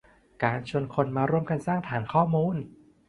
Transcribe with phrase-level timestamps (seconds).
[0.43, 2.55] การชวนคนมาร่วมกันสร้างฐานข้อมูล